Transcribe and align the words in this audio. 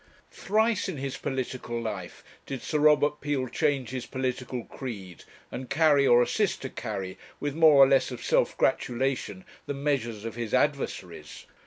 Thrice 0.31 0.89
in 0.89 0.97
his 0.97 1.15
political 1.15 1.79
life 1.79 2.23
did 2.47 2.63
Sir 2.63 2.79
Robert 2.79 3.21
Peel 3.21 3.47
change 3.47 3.91
his 3.91 4.07
political 4.07 4.63
creed, 4.63 5.25
and 5.51 5.69
carry, 5.69 6.07
or 6.07 6.23
assist 6.23 6.63
to 6.63 6.69
carry, 6.71 7.19
with 7.39 7.53
more 7.53 7.75
or 7.83 7.87
less 7.87 8.09
of 8.09 8.25
self 8.25 8.57
gratulation, 8.57 9.45
the 9.67 9.75
measures 9.75 10.25
of 10.25 10.33
his 10.33 10.55
adversaries. 10.55 11.45